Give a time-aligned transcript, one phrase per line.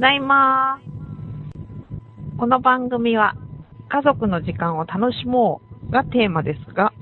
[0.00, 0.80] だいま
[2.38, 3.34] この番組は
[3.90, 6.94] 家族の時間を楽しもうがテーマですが、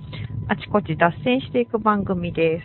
[0.48, 2.64] あちこち脱線していく番組です。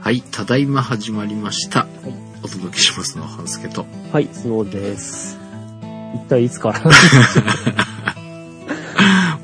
[0.00, 1.86] はい、ただいま始まりました。
[2.42, 3.84] お届けしますのは、半助と。
[4.12, 5.38] はい、スノーです。
[6.14, 6.80] 一体いつから？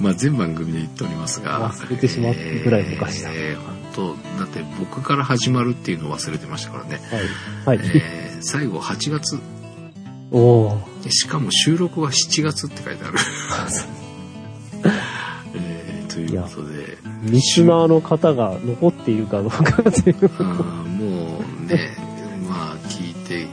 [0.00, 1.68] まあ、全番組で言っておりますが。
[1.70, 2.34] 忘れてしまう
[2.64, 7.00] ぐらい昔だえー、本当だって僕から始まるっていうのを忘れてましたからね。
[7.66, 7.78] はい。
[7.78, 7.86] はい。
[7.92, 9.38] えー、最後8月。
[10.30, 11.10] おー。
[11.10, 13.18] しかも収録は7月って書いてある。
[15.54, 16.98] えー、ということで。
[17.22, 20.16] リスナーの方が残っているかどうかっていう。
[20.38, 21.96] あーもうね、
[22.48, 23.46] まあ聞いて、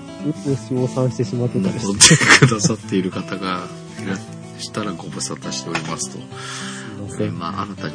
[1.12, 2.18] してしまってたり残っして。
[2.18, 3.68] てくださっている方が
[4.04, 4.18] いら
[4.59, 6.20] したらご無沙汰しておりますと。
[7.09, 7.23] す。
[7.31, 7.94] まあ、新たに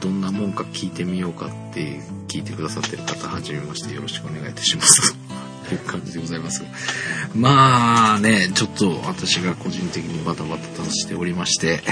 [0.00, 5.25] どんなもんか聞いてみようかって聞いてくださってる方、はじめましてよろしくお願いいたします。
[5.68, 6.64] という感じでございます。
[7.34, 11.82] まあね、ちょっと私が個人的にバタバタとしておりまして、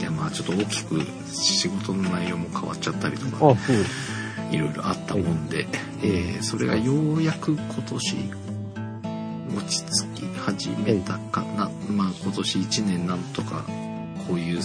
[0.00, 3.56] いやまあちょっと大きく仕事の内容も変わっちゃったりとか。
[4.50, 5.66] いろいろあったもんで、
[6.02, 8.16] えーそれがようやく今年
[9.56, 13.64] 落ち着き始めたかな、まあ今年1年なんとか
[14.26, 14.60] こういう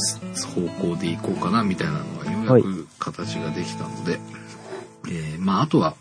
[0.56, 4.20] 方向でいこうかなみたいなのがようやく形ができたので、
[5.08, 5.96] えーまああとは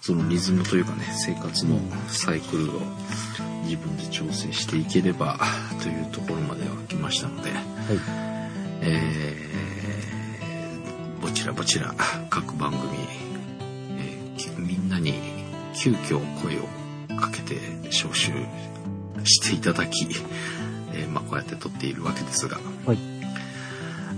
[0.00, 2.80] そのリズムというかね生活のサイクルを
[3.64, 5.38] 自分で調整していければ
[5.82, 7.60] というところまでは来ましたので、はい。
[8.82, 9.50] えー
[11.20, 11.94] ぼちらぼちら
[12.30, 12.80] 各番組、
[13.98, 15.14] えーきみんなに
[15.74, 17.56] 急遽声をかけて
[17.90, 18.32] 招集
[19.24, 20.06] していただき、
[20.92, 22.98] えーまあ、こうやって撮っているわけですが、はい。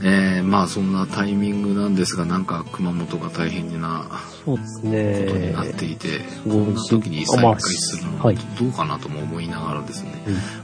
[0.04, 4.06] えーまあそんなタイミングなんですがなんか熊本が大変な
[4.44, 5.62] そうですことにねな。
[5.62, 6.08] っていて、
[6.44, 10.10] そうこんな時に再開するのはいどうかなとも思いながらですね、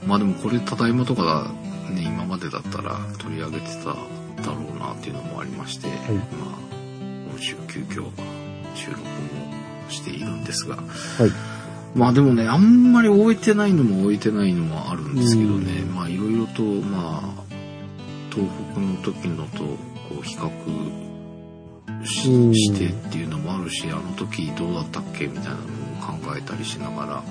[0.03, 0.09] うん。
[0.09, 1.45] まあでもこれただいまとかだ
[1.95, 5.99] ね今までだったら取り上げてただろうなっていうのもありまして、まあ
[7.31, 8.11] 今週急遽
[8.75, 9.09] 収録も
[9.89, 10.85] しているんですがはい。
[11.95, 15.95] まあでもねあんまり終えてないのも終えてないのもあるんですけどね、うん。
[15.95, 17.48] まあいろいろとまあ
[18.39, 27.23] 東北の時のとこう比較しうんしてっていうのもあるしあの時どうだったっけみたいなのも考えたりしながら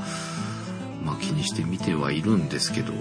[1.04, 2.92] まあ気にして見てはいるんですけど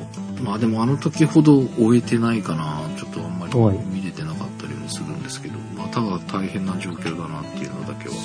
[0.42, 3.78] まあでもあの時ほど終えてないかなちょっとあんまりはい。
[3.86, 8.20] 見れてなかったりもするんですけど、まあただ大変な状況だなっていうのだけはこ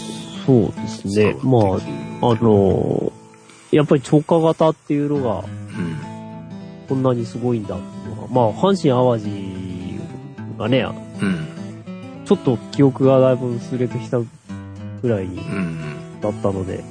[0.46, 1.36] そうですうね。
[1.42, 1.60] ま
[2.22, 3.12] あ、あの
[3.72, 6.12] やっぱり超過型っていうのがうん。
[6.92, 9.30] こんなにすごいんだっていうのが、まあ、阪神淡路
[10.62, 10.86] がね、
[11.22, 11.48] うん
[12.24, 14.28] ちょっと記憶がだいぶ薄れてきたぐ
[15.04, 15.28] らい
[16.22, 16.82] だったので、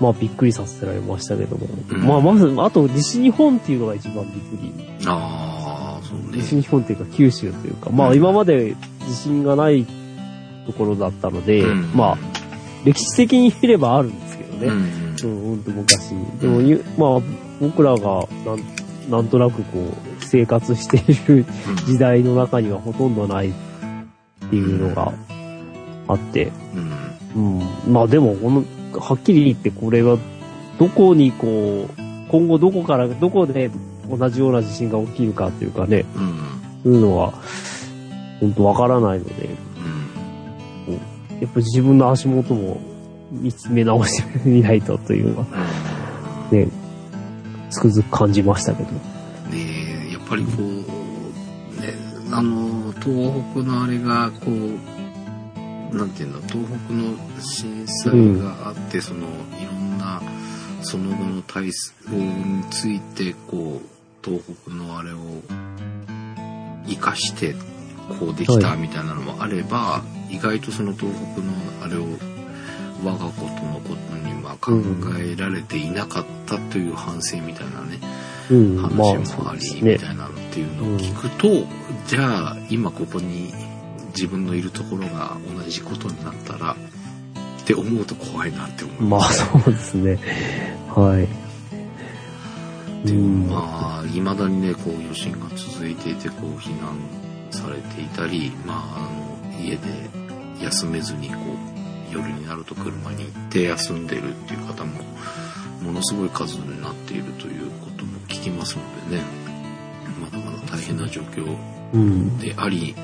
[0.00, 1.66] まあびっくりさせられましたけども。
[1.88, 4.72] うんまあまず、あと西日本っていうのが一番びっくり。
[5.06, 8.76] ああそうね西日本っていうか九州というか、まあ今まで
[9.08, 9.84] 地震がない
[10.66, 12.18] ところだったので、うんまあ
[12.84, 14.66] 歴史的に見ればあるんですけどね。
[14.66, 16.38] うんうん、ほんと昔に。
[16.38, 17.20] でも、ゆまあ
[17.60, 18.79] 僕らがなん
[19.10, 21.44] なんとなくこう生活している
[21.86, 23.52] 時代の中にはほとんどないっ
[24.50, 25.12] ていうのが
[26.06, 26.52] あって、
[27.34, 27.58] うん。
[27.58, 27.92] うん。
[27.92, 28.64] まあでも、この、
[28.98, 30.16] はっきり言ってこれが、
[30.78, 31.92] どこにこう、
[32.28, 33.70] 今後どこから、どこで
[34.08, 36.38] 同じような地震が起きるかっていうかね、うん。
[36.84, 37.32] そういうのは、
[38.40, 39.48] 本当わからないので、
[40.88, 40.94] うん。
[41.40, 42.80] やっぱり自分の足元も
[43.30, 45.46] 見つめ直してみないとというのは、
[46.50, 46.68] ね、
[47.80, 48.90] つくづく感じましたけど。
[48.90, 48.98] ね
[49.54, 51.94] えやっぱりこうね
[52.30, 60.22] あの東北のあれがこうなんていうんだ東北の震災があって、そのいろんな
[60.82, 65.16] その後の対応についてこう東北のあれを
[66.86, 67.54] 生かして
[68.20, 72.06] こうできたはいみたいなのもあれば、意外とその東北のあれを
[73.04, 74.72] 我がことのことにまあ考
[75.18, 77.98] えられていなかったという反省みたいなね、
[78.50, 79.82] うん、ま話もあり。
[79.82, 81.48] みたいなのっていうのを聞くと、
[82.06, 83.52] じゃあ今ここに
[84.08, 89.02] 自分のいるところが同じことになったらって思うと怖いなって思う。
[89.02, 90.18] まあ、そうですね。
[90.88, 91.50] はい。
[93.06, 96.98] でまあいまだにねこう余震が続いていてこう避難
[97.50, 99.80] されていたり、まあ、あの家で
[100.62, 101.69] 休めずにこう
[102.12, 105.02] 夜になると車に行って休んでるっていう方も
[105.82, 109.22] ものすごい数になっているということも聞きますのでね
[110.20, 111.56] まだまだ大変な状況
[111.92, 112.38] うん。
[112.38, 112.94] であり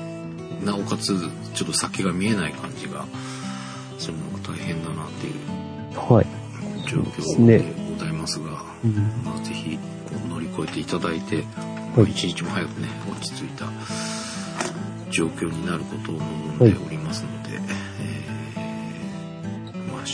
[0.63, 1.17] なおかつ
[1.53, 3.05] ちょっと先が見えない感じが
[3.97, 5.33] するのが大変だなっていう
[6.13, 6.27] はい。
[6.87, 7.63] 状況で
[7.97, 8.93] ございますが、うん。
[9.23, 11.41] まあ、ぜひこう乗り越えていただいて、は
[12.07, 13.65] い一日も早くね、落ち着いた
[15.09, 17.36] 状況になることを望んでおりますので、えーまあ、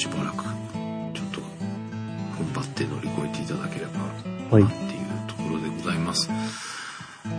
[0.03, 1.39] しばらく、ちょっと、
[2.37, 4.01] 踏ん張って乗り越えていただければ、
[4.51, 6.29] はいなっていうところでございます。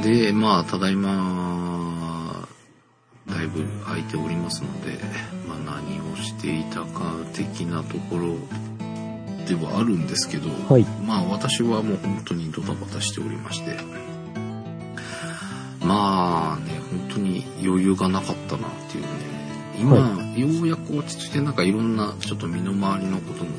[0.02, 2.48] で、まあ、ただいま、
[3.28, 4.98] だいぶ空いておりますので、
[5.46, 8.36] まあ、何をしていたか的なところ
[9.44, 10.84] ではあるんですけど、はい。
[11.06, 13.76] まあ私はもう本当にドタバタしておりまして、
[15.80, 19.33] まあね、本当に余裕がなかったなっていうね、
[19.78, 19.96] 今、
[20.36, 23.50] ようやく落ち着いてなんかいろんなちょっと身の回りのことも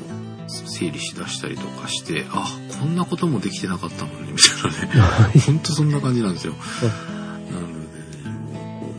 [0.48, 2.46] 整理しだしたりとかして、あ、
[2.80, 6.54] こんなこともできてなかったのに、みたいなね、 本当そんな感じなんですよ。
[7.50, 7.84] なのでね、
[8.44, 8.94] もうこ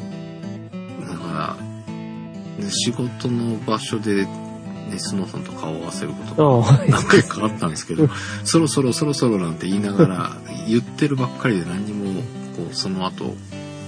[1.03, 1.57] う、だか
[2.59, 4.29] ら、ね仕事の場所で、ね、
[4.97, 6.85] スノーさんと顔を合わせることが。
[6.87, 8.09] 何回かあったんですけど、
[8.43, 10.37] そろそろそろそろなんて言いながら、
[10.67, 12.21] 言ってるばっかりで何にも、
[12.55, 13.35] こう、その後、こ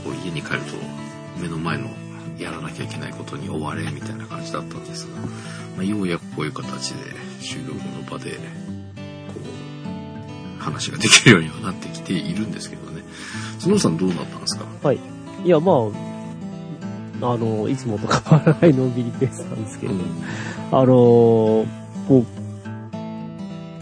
[0.07, 0.75] う家に帰ると、
[1.41, 1.89] 目の前の
[2.39, 5.19] やらなきゃいけないことに追われ、みたいな感じだったんですが、
[5.77, 6.97] まあ、ようやくこういう形で、
[7.41, 8.37] 収録の場で、こ
[10.59, 13.01] う、話ができるようにはなってきているんですけどね。
[13.59, 14.65] スノーさんどうだったんですか？
[14.83, 14.99] はい。
[15.45, 15.73] いや、ま
[17.21, 19.93] あ、あの、いつもと変わらないのんびりペースなんですけど、
[20.71, 21.65] あのー
[22.07, 22.25] こ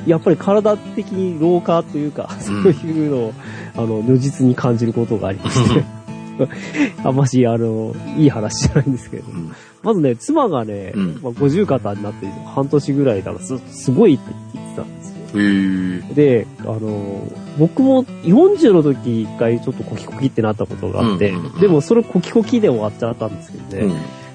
[0.05, 3.33] う、やっぱり体的に老化というか、そういうのを、
[3.75, 5.83] あの、如実に感じることがありまして、
[7.03, 9.35] あんまし、あの、いい話じゃないんですけれどう。
[9.35, 9.51] ん。
[9.83, 14.23] まずね、妻がね、うんまあ、50肩になって半年ぐらいだからす、すごいって
[14.53, 16.15] 言ってたんですよ。
[16.15, 17.21] で、あの、
[17.59, 23.93] 僕も40の時一回ちょっとコキコキってなったことがあって、うんうんうんでもそれコキコキで終わっちゃったんですけどね。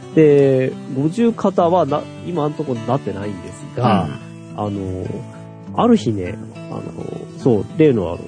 [0.09, 0.15] うん。
[0.15, 4.09] で、50肩はな、今のところなってないんですが、
[4.57, 5.07] あの、
[5.75, 6.35] ある日ね、
[6.71, 6.83] あの、
[7.39, 8.19] そう、例のあの、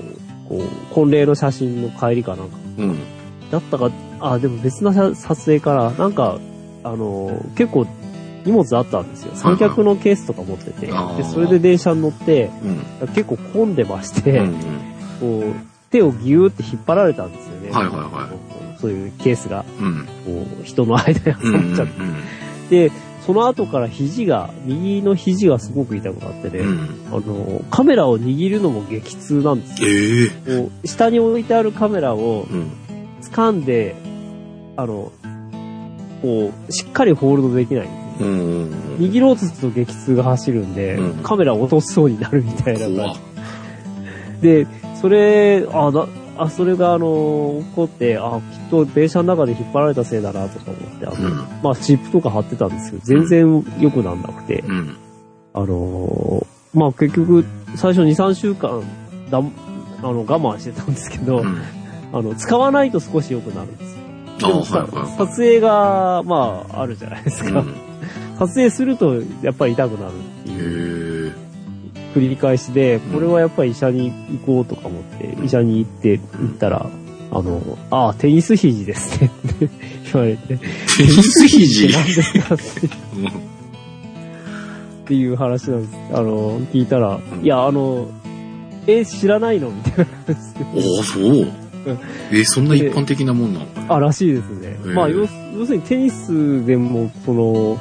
[0.48, 2.98] こう、婚礼の写真の帰りかなんか、うん。
[3.44, 3.50] うん。
[3.50, 6.38] だったか、あ、でも別なさ撮影から、なんか、
[6.82, 7.87] あの、結構
[8.44, 9.32] 荷物あったんですよ。
[9.35, 10.93] 三脚のケースとか持ってて、で、
[11.25, 12.50] それで電車に乗って、
[13.00, 13.08] うん。
[13.08, 14.55] 結構混んでまして、うん。
[15.20, 17.70] こう、手をギューって引っ張られたんですよね。
[17.70, 20.05] はいはいはいそういうケースが、うん。
[20.05, 21.35] こう、人の間に挟っ
[21.75, 21.87] ちゃっ
[22.69, 22.88] て。
[22.88, 22.93] で、
[23.25, 26.88] その後から肘が、右の肘がすごく痛くなってね、うん。
[27.11, 29.88] あの、カメラを握るのも激痛なんですよ。
[29.88, 30.29] ええ
[30.67, 32.70] こう、下に置いてあるカメラをうん。
[33.30, 33.94] 掴んで、
[34.76, 35.12] あの、
[36.22, 38.28] こう、しっかりホールドできないんですよ。
[38.28, 38.70] うん。
[38.98, 43.14] 握ろうとすると激痛が走るんで、うんカメラを落としそうになるみたいな感
[44.40, 44.40] じ。
[44.40, 44.66] で、
[45.00, 46.06] それ、あ、な、
[46.36, 54.96] あ、それがあの、起こって、あ、きっと電車の中で引っ張られたせいだなとか思って、あの、うんまあ、チップとか貼ってたんですけど、全然良くなんなくて、うん。
[55.52, 57.44] あのーまあ、結局、
[57.76, 58.82] 最初2、3週間、
[59.30, 59.42] だ、あ
[60.02, 61.62] の、我慢してたんですけど、うん。
[62.16, 63.99] あの、使わないと少し良くなるんですよ。
[64.37, 67.64] あでもさはいはいはい撮影が、まあ、あるじゃないですか。
[68.38, 71.32] 撮影すると、やっぱり痛くなるっていう。
[72.14, 76.87] 繰り返しで、これはやっぱり医者に行こうとか思って、医者に行って、行ったら、
[77.32, 77.60] あの、
[77.91, 79.69] ああ、テニス肘ですねって
[80.12, 80.62] 言われて、テ
[81.00, 81.93] ニス肘？
[81.93, 82.65] 何ですかって
[83.17, 83.31] うんっ
[85.06, 85.94] ていう話なんです。
[86.12, 88.06] あの、聞いたら、んいや、あの、
[88.86, 89.70] え、知らないの？
[89.70, 90.88] みたいな感じで。
[90.88, 91.63] おお、そう。
[92.32, 93.67] え、そんな一般的なもんなの？
[93.88, 94.76] あ、らしいですね。
[94.94, 97.79] まあ、要す要するにテニスでも、その、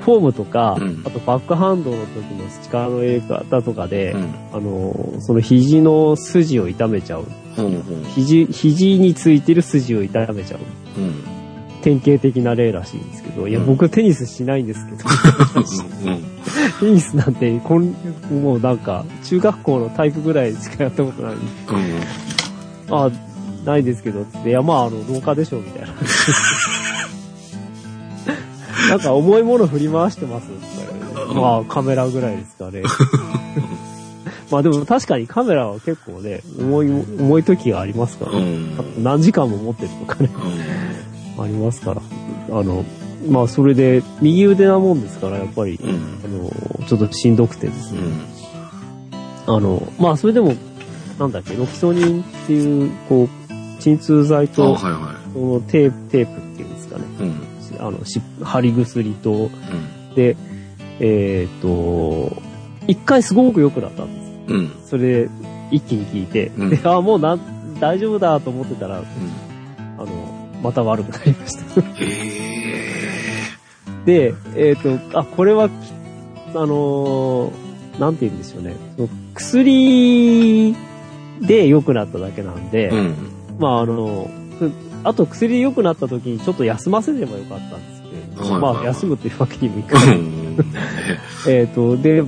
[0.00, 4.34] フォームとか、うんあとバックハンドの時の力の入れ方とかで、うん。
[4.52, 7.24] あの、その肘の筋を痛めちゃう。
[7.56, 7.82] ほうほう。
[8.14, 10.60] 肘、肘についてる筋を痛めちゃう。
[10.98, 11.22] うん。
[11.82, 14.98] 典型的な例らしいんですけど、いや、うん僕テニスしないんですけど、
[16.06, 16.22] うん。
[16.80, 17.94] テニスなんて、こん
[18.42, 21.34] もうなんか、中学校の体育ぐらいしかやったことない。
[22.90, 23.10] あ、
[23.64, 25.88] ないですけど、つって、いや、まあ、あの、廊下でしょ、みたいな。
[28.90, 30.48] なんか、重いもの振り回してます
[31.34, 32.82] まあ、カメラぐらいですかね。
[34.50, 39.02] まあでも確かにカメラは結構ね、重い、重い時がありますから、うねん。
[39.02, 40.28] 何時間も持ってるとかね、
[41.36, 41.44] うん。
[41.44, 42.02] ありますから。
[42.50, 42.84] あの、
[43.28, 45.90] まあそれで、右腕なもんですから、やっぱり、うん。
[46.24, 48.00] あの、ちょっとしんどくてですね。
[49.46, 49.54] うん。
[49.54, 50.54] あの、まあそれでも、
[51.20, 53.28] なんだっけ、ロキソニンっていう、こう、
[53.78, 57.04] 鎮痛剤あ、と、はいはそのテープ、テープっていうんですかね。
[57.20, 57.22] い。
[57.24, 57.86] うん。
[57.86, 60.14] あの、し貼り薬と、うん。
[60.14, 60.34] で、
[60.98, 62.42] えっ、と、
[62.86, 64.54] 一回すごく良くなったんです。
[64.54, 64.72] うん。
[64.86, 65.30] それで、
[65.70, 69.04] 一気に聞いて、うんで、あ、もうなん、大丈夫だと思ってたら、うん。
[69.98, 70.06] あの、
[70.62, 71.82] また悪くなりました。
[74.06, 75.72] で、えっ、と、あ、これはき
[76.54, 78.74] あのーなんて言うんでしょうね。
[78.96, 80.74] その薬
[81.40, 83.14] で良くなっただけなんで、うん。
[83.58, 84.72] まああの、く
[85.04, 90.18] あと薬で良くなった時にちょっと休ませればよかったんですけど、はいはいはいまあ休むっていうわけにもいかない。
[90.18, 90.56] うん。
[91.48, 92.22] えっと、で、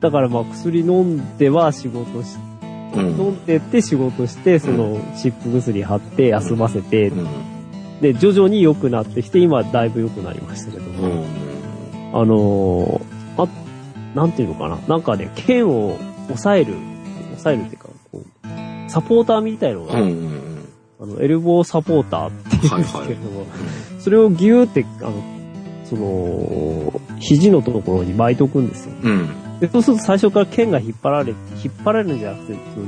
[0.00, 2.36] だからまあ薬飲んでは仕事し、
[2.94, 3.00] うん。
[3.00, 7.26] 飲んでって仕事して、その湿布薬貼って休ませて、うん。
[8.00, 12.20] で、徐々に良くなってきて、今だいぶ良くなりましたけども、うん。
[12.20, 13.48] あのーあ、
[14.14, 14.78] なんていうのかな。
[14.88, 15.96] なんかね、剣を
[16.26, 16.74] 抑える、
[17.30, 17.88] 抑えるっていうか、
[18.92, 20.08] サポーターみたいのが、うん。
[20.08, 20.68] うん。
[21.00, 23.46] あの、エルボーサポーターって言うんですけれども、
[23.98, 25.22] それをギューって、あの、
[25.84, 28.92] その、肘のところに巻いとくんですよ。
[29.02, 29.28] うん。
[29.60, 31.34] で、そうすると最初から剣が引っ張られ、
[31.64, 32.86] 引っ張られるんじゃなくて、その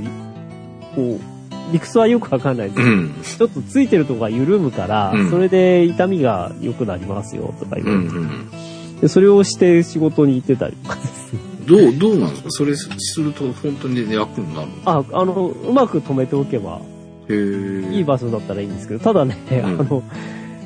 [0.94, 3.14] こう、理屈はよくわかんないですけど、うん。
[3.22, 7.96] ちょっとついてるとこが緩むから、うんそれで痛みが良くなりますよ、とか言うん。
[7.96, 9.00] われて、うん。
[9.00, 11.23] で、それをして仕事に行ってたりとかですね。
[11.66, 12.50] どう、どうなんですか？
[12.50, 12.88] それす
[13.20, 14.74] ると本当に役になるの？
[14.84, 16.80] あ、あの、うまく止めておけば。
[17.26, 20.02] いい場所だったらいいんですけど、ただね、んあの、こ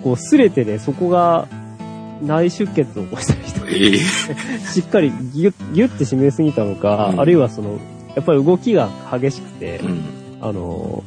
[0.05, 1.47] う、擦れてね、そこが
[2.21, 3.97] 内出血を起こしたりとか、ええ。
[4.67, 7.78] しっかりギュッ、ギュッて締めすぎたのか、うんあるいはその、
[8.17, 10.02] やっぱり動きが激しくて、うん。
[10.40, 11.05] あの、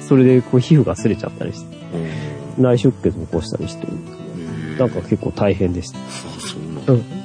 [0.00, 1.76] それでこう皮膚が擦れちゃったりして、
[2.58, 5.98] 内出血を起こしたりして、うんなんか結構大変でした。
[5.98, 6.00] あ、
[6.40, 7.19] そうなん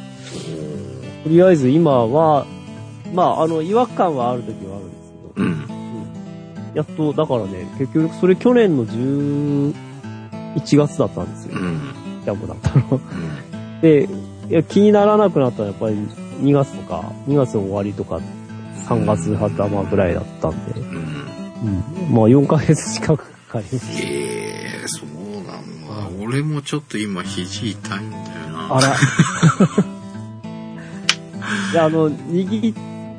[1.25, 2.46] とりあえず今は、
[3.12, 5.67] まあ、あの、違和感はある時はあるんですけど、うん。
[6.75, 9.74] やっと、だからね、結局、それ去年の11
[10.77, 11.60] 月だったんですよ。
[11.60, 11.82] うん。
[12.24, 12.86] キャンプだったの。
[12.91, 13.82] うん。
[13.82, 14.08] で、
[14.51, 15.96] いや気にならなくなったのはやっぱり
[16.48, 18.20] 2月とか、2月の終わりとか、
[18.88, 20.88] 3月頭ぐらいだったんで、うん。
[20.89, 22.13] うん。
[22.13, 24.03] まあ4ヶ月近くかかりました。
[24.03, 25.08] ええそう
[25.44, 26.24] なんだ。
[26.24, 28.75] 俺もちょっと今肘痛いんだよな。
[28.75, 28.96] あら。
[31.80, 32.74] あの、握り、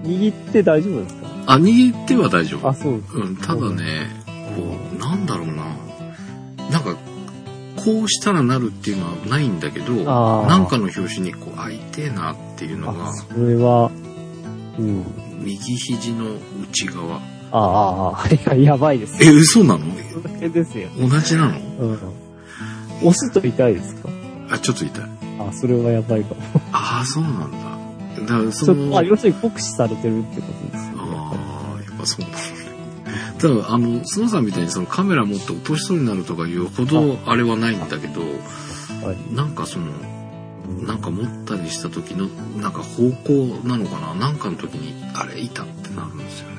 [0.04, 1.26] 握って大丈夫ですか？
[1.46, 2.68] あ、握っては大丈夫。
[2.68, 3.14] あ、そうです。
[3.16, 4.24] うん、ただね、
[4.56, 5.64] こう、なんだろうな。
[6.70, 6.96] なんか、
[7.76, 13.90] こうしたらなるっていうのはないんだけど、なんかの表紙にこう、あ、痛えなっていうのあ、が、それは、
[14.78, 15.04] うん。
[15.42, 16.24] 右肘の
[16.70, 17.16] 内側。
[17.52, 19.22] ああ、ああ、いや、やばいです。
[19.22, 19.84] え、嘘なの？
[20.52, 20.88] ですよ。
[20.98, 21.58] 同じなの？
[21.80, 21.98] うん。
[23.02, 24.08] 押すと痛いですか？
[24.50, 25.04] あ、ちょっと痛い。
[25.38, 26.40] あ、それはやばいかも。
[26.72, 27.75] ああ、そうなんだ。
[28.22, 30.98] だから、その、あ、要するに酷使されてるってことですよね。
[30.98, 32.66] ああ、やっぱそうなんだね。
[33.38, 39.34] ただ、あの、スノさんみたいにそのカメラ持って落としそうになるとかいうほどあれはないんだけど、はい。
[39.34, 39.86] なんかその、
[40.82, 42.26] なんか持ったりした時の、
[42.60, 44.14] なんか方向なのかな？
[44.14, 46.56] なんかの時に、あれ、いたってなるんですよね。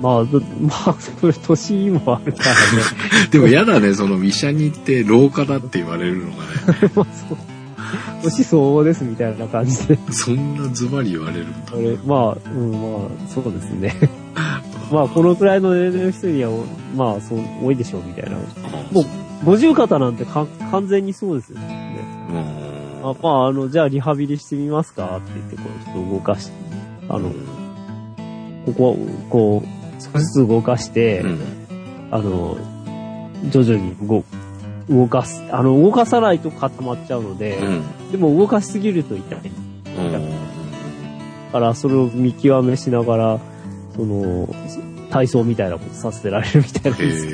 [0.00, 3.28] まあ、どまあ、それ年もあるからね。
[3.30, 6.92] でも嫌だね、その医者に行って廊下だって言われるのがね。
[6.94, 7.38] まあ、そう。
[8.22, 9.98] 年相応ですみたいな感じで。
[10.10, 11.72] そんなズバリ言われるんだ。
[11.72, 13.94] あれ、まあ、うん、まあ、そうですね。
[14.92, 16.50] まあ、このくらいの年齢の人には、
[16.96, 18.36] まあ、そう、多いでしょうみたいな。
[18.92, 19.04] もう、
[19.44, 22.28] 五十肩なんてか完全にそうですよね。
[22.30, 22.64] うん
[23.04, 26.50] あまあ、あの、じゃあリハビリしてみますかって言って、こう、ちょっと動かし、
[27.08, 27.30] あの、
[28.64, 28.96] ここは、
[29.28, 31.38] こう、少しずつ動かして、うん。
[32.10, 32.56] あの、
[33.50, 34.24] 徐々に動、
[34.88, 38.10] 動かす、あの、動かさないと固まっちゃうので、うん。
[38.12, 39.38] でも動かしすぎると痛い。
[41.52, 43.38] から、それを見極めしながら、
[43.94, 44.48] その、
[45.10, 47.32] 体操みたいなことさせられるみたいなですよ。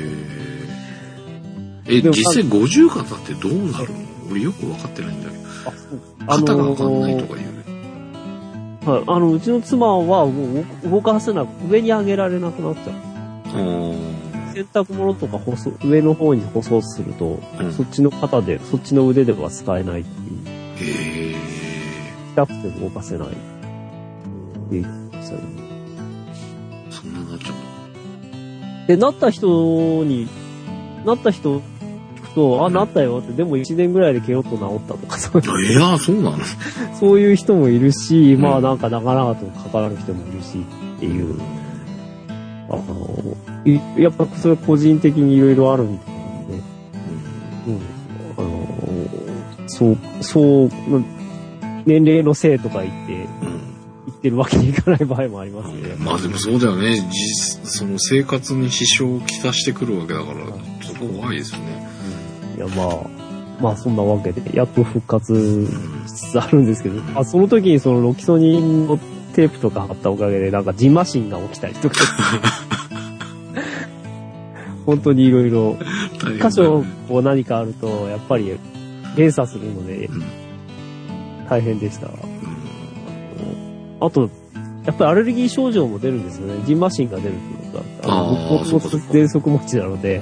[1.87, 1.97] え。
[1.97, 3.95] え、でも実際50肩ってどうなるの？
[4.31, 5.43] 俺よく分かってないんだけど。
[6.27, 7.51] あそう肩が分かんないとか言う。
[8.91, 12.95] はい、あの、うちの妻はもう動かせなく、上に上げられなくなっちゃう。
[14.53, 20.47] 洗濯物とか舗装上の方に舗装すると、うんそっちの肩で、そっちの腕では使えないっていう。
[20.47, 21.35] へえ。
[22.33, 23.27] 痛くて動かせない。
[23.27, 23.37] って
[24.71, 25.41] 言ってましたね
[26.89, 27.49] そんななっちゃ
[28.85, 30.27] うで、なった人に、
[31.05, 31.61] なった人聞
[32.21, 35.59] くと、あ、なったよって、でも1年ぐらいでケロッと治ったとか、そういうの。
[35.61, 36.37] えや、そうなの？
[36.99, 40.59] そういう人もいるし、うんまあなんか長々とかかる人もいるし
[40.97, 41.39] っていう、
[42.71, 46.03] あの、いやっぱそれは個人的にいろいろあるんで、
[47.67, 47.79] うん、
[48.37, 50.69] あの、そう、そう、
[51.85, 53.71] 年齢のせいとか言って、うん。
[54.07, 55.95] 言ってるわけにいかない場合もありますね。
[55.99, 57.07] まあでもそうだよね。
[57.11, 60.45] 実、その生活に支障をきたしてくるわけだから、
[60.83, 61.87] ちょっと怖いですよね。
[62.57, 63.21] いや、まあ、
[63.61, 65.67] まあそんなわけで、やっと復活うん
[66.07, 68.99] しつつあるんですけど、あその時にそのロキソニンの
[69.31, 71.95] テープとか貼ったおかげで、なんかジンマシンが起きたりとか、
[74.85, 75.77] 本当にいろいろ、
[76.19, 78.57] 大変だ箇所こう何かあると、やっぱり
[79.15, 80.05] 連鎖するので。
[80.05, 80.23] うん、
[81.49, 82.07] 大変でした。
[83.99, 84.29] あと、
[84.85, 86.63] やっぱりアレルギー症状も出るんですよね。
[86.65, 88.15] ジンマシンが出るっていうことだ。
[88.15, 90.21] あの、あー僕も持ちなので、う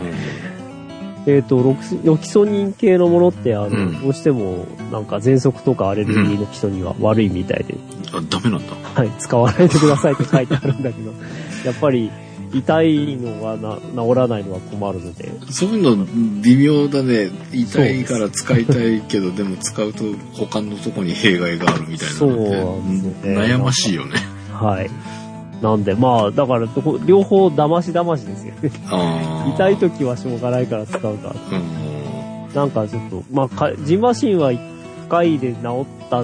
[1.26, 7.78] えっ、とロキ、ソニン系のものって、あの、うんどうしても、なんか喘息とかアレルギーの人には悪いみたいで、ん。
[8.16, 8.76] あ、ダメなんだ。
[8.96, 11.12] はい、使わないでくださいって書いてあるんだけど、
[11.66, 12.10] やっぱり、
[12.54, 16.06] 痛いのがな治らないのは困るので、そういうの
[16.42, 17.30] 微妙だね。
[17.54, 24.16] 痛いから使いたいけど、でも使うと他のとこに弊害があるみたいなそうなんですよね悩ましいよね。
[24.52, 24.90] はい。
[25.62, 26.68] なんで、まあ、だから、
[27.06, 28.72] 両方騙し騙しですよね。
[29.56, 31.36] 痛い時はしょうがないから使うか。
[31.52, 32.54] うん。
[32.54, 34.60] なんかちょっと、まあか、ジンマシンは1
[35.10, 36.24] 回で治った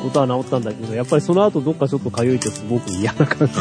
[0.00, 3.60] ことは治ったんだけど、やっぱりその後どっかちょっと痒いとすごく嫌な感じで、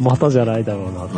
[0.00, 1.08] またじゃないだろうなと。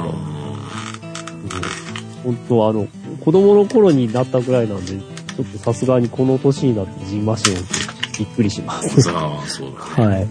[2.25, 2.87] 本当あの、
[3.25, 7.57] 子供の頃になったぐらいなんで、ちょっとさすがにこの年になってジンマシンを
[8.19, 9.01] びっくりします。
[9.01, 9.37] そうだね。
[9.97, 10.29] はい。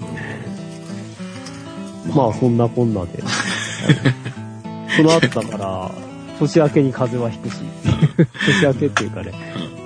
[2.16, 3.24] まあ、そんなこんなで。
[4.96, 5.92] その後だから、
[6.40, 7.62] 年明けに風邪はひくし、
[8.46, 9.32] 年明けっていうかね、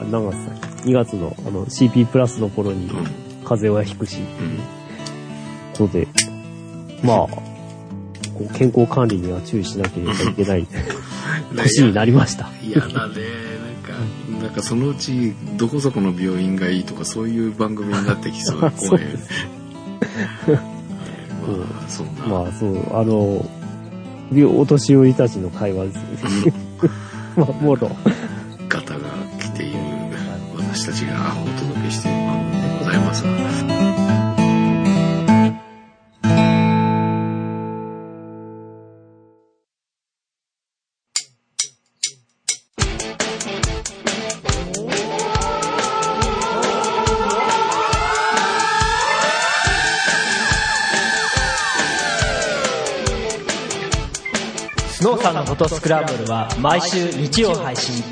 [0.01, 3.23] あ何月だっけ ?2 月のあの CP プラスの頃にうん。
[3.43, 4.59] 風邪はひくし、うん。
[5.73, 6.07] ことで、
[7.03, 7.43] まあ、こ
[8.39, 10.67] う健康管理には注意しなければいけない
[11.53, 12.49] 年になりました。
[12.63, 12.93] 嫌だね。
[12.93, 13.17] なんか、
[14.43, 19.03] なんかそのうち、どこそこの病院がいいとか、そういう番組になってきそうで怖い
[21.87, 22.03] そ。
[22.27, 23.45] まあ、そう、あの、
[24.59, 26.53] お年寄りたちの会話ですよね。
[27.35, 27.89] まあ、もろ。
[55.93, 58.03] ランブルは毎週日曜配信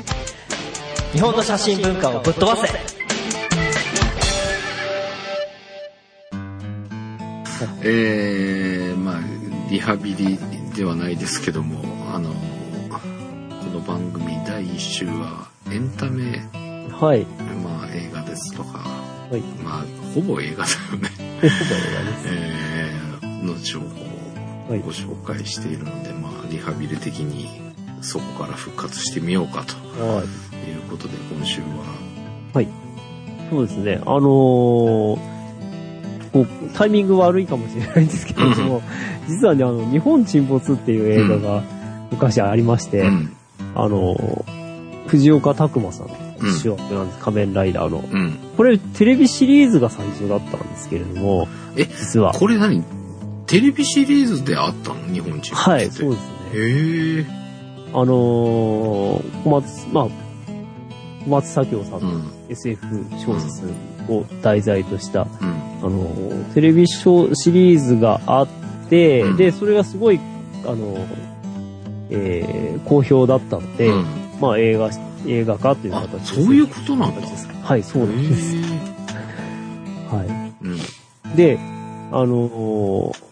[1.12, 2.68] 日本の写真文化をぶっ飛ばせ
[7.84, 9.20] えー、まあ、
[9.68, 10.38] リハビリ
[10.76, 11.80] ではないですけども、
[12.14, 16.38] あの、この番組第1週はエンタメ、
[16.92, 17.24] はい。
[17.64, 19.40] まあ映画ですとか、はい。
[19.64, 21.08] まあ、ほぼ映画だよね。
[21.16, 22.28] ということです。
[22.30, 24.12] えー、の情報
[24.68, 27.71] はいをご紹介しているので、まあ、リハビリ的に
[28.02, 30.70] そこから復活してみようかとはい。
[30.70, 31.66] いうことで、今週は、
[32.52, 32.68] はい。
[33.50, 34.00] そうですね。
[34.02, 35.32] あのー
[36.32, 38.82] こう、タイミング悪いかもしれないんですけれども、
[39.28, 41.62] 実はね、あの、日本沈没っていう映画が
[42.10, 43.36] 昔ありまして、うん、
[43.74, 44.62] あのー
[45.08, 47.98] 藤岡拓馬さんうん主役なんです、仮面ライダーの。
[47.98, 48.38] うん。
[48.56, 52.32] これ、テレビシリーズが最初だったんですけれども、え実は。
[52.32, 52.82] これ何？
[53.46, 55.12] テレビシリーズであったの？
[55.12, 56.34] 日本人はい、そううですね。
[56.54, 57.41] へえ。
[57.94, 60.08] あのー小松、まあ、
[61.24, 62.32] 小松左京さんのうん。
[62.48, 62.86] SF
[63.18, 63.64] 小説
[64.08, 65.28] を題材とした、うん。
[65.82, 68.48] あの、テレビシシリーズがあっ
[68.88, 70.20] て、うんで、それがすごい、
[70.66, 70.96] あの、
[72.10, 74.04] えー好評だったので、うん
[74.40, 74.90] まあ映画、
[75.26, 76.42] 映画化というあ形、で。
[76.44, 78.56] そういうことなんですはい、そうなんです。
[80.10, 80.76] はうん。
[80.76, 81.36] い。
[81.36, 81.58] で、
[82.10, 83.22] あのー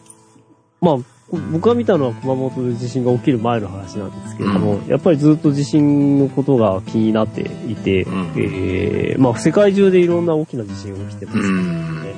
[0.80, 1.04] まあ、こ
[1.52, 4.86] 僕が見たのは熊本で地震が起きる前の話なんですけれども、うん。
[4.86, 8.32] やっぱりずっと地震のことが気になっていて、うん。
[8.36, 11.38] えーまあ世界中でいろんな大きな地震が起きてます。
[11.38, 12.02] うからん。
[12.02, 12.14] ね。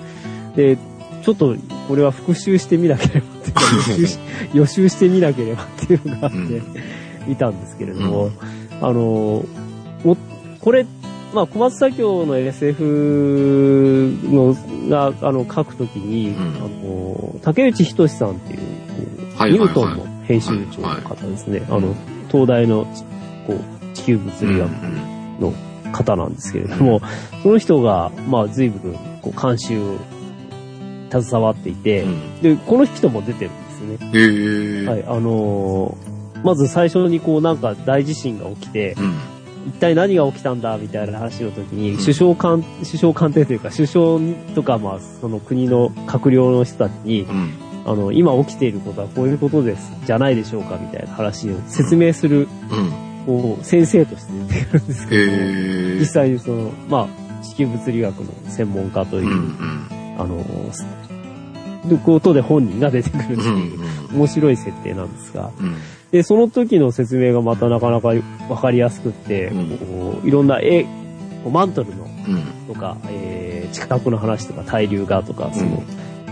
[0.56, 0.78] で、
[1.22, 1.54] ちょっと
[1.88, 3.62] これは復習してみなければっていうか
[4.54, 6.64] 予習してみなければっていうのがあって、うん。
[7.26, 8.30] 見たんですけれども、
[8.80, 9.44] あの、
[10.04, 10.16] も、
[10.60, 10.86] これ、
[11.32, 14.56] まあ、小松左京の SF の
[14.88, 16.36] が、あの、書くときに、うん。
[16.40, 16.46] あ
[16.84, 18.60] の、竹内仁さんっていう、
[19.48, 21.60] ニュートンの編集長の方ですね。
[21.60, 21.94] はいあの、
[22.30, 22.84] 東大の、
[23.46, 24.70] こう、地球物うん理学
[25.40, 25.52] の
[25.92, 27.00] 方なんですけれども、
[27.42, 29.98] その人が、まあ、随分、こう、監修を
[31.10, 34.86] 携わっていて、うんで、この人も出てるんですね。
[34.88, 39.14] はい、あのーまず最初にこうなんか大地震が起きて、うん。
[39.68, 44.18] 一体何が起きたんだみたいな話の時に、うん首相官、首相官邸というか、首相
[44.56, 47.52] とか、まあ、その国の閣僚の人たちに、うん。
[47.84, 52.46] あの、今起きていることはこういうことです、じゃないでしょうかみたいな話を説明する、うん。
[53.26, 55.98] こう、先生として出てくるんですけどえ。
[55.98, 57.08] 実際にその、ま
[57.40, 59.86] あ、地球物理学の専門家というう、ん。
[60.18, 60.44] あの、
[61.88, 63.58] で、ことで本人が出てくるってうん。
[63.62, 63.80] いう、
[64.14, 65.74] 面白い設定なんですが、うん。
[66.12, 68.12] で、その時の説明がまたなかなか
[68.48, 69.50] わかりやすくって、
[70.24, 70.86] いろんな絵、
[71.50, 72.72] マントルのうん。
[72.72, 75.82] とか、えー、地殻の話とか、対流がとか、その、